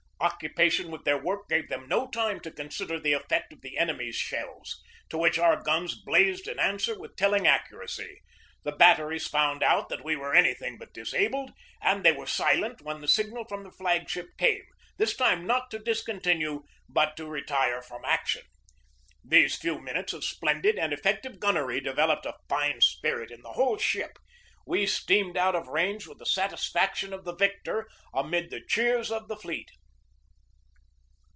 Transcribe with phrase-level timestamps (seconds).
[0.23, 4.15] Occupation with their work gave them no time to consider the effect of the enemy's
[4.15, 8.21] shells, to which our guns blazed in answer with telling ac curacy.
[8.61, 12.83] The batteries found out that we were any thing but disabled, and they were silent
[12.83, 14.65] when the signal from the flag ship came,
[14.97, 18.43] this time not to dis continue but to retire from action.
[19.23, 23.53] These few min utes of splendid and effective gunnery developed a fine spirit in the
[23.53, 24.19] whole ship.
[24.67, 29.27] We steamed out of range with the satisfaction of the victor amid the cheers of
[29.27, 29.71] the fleet.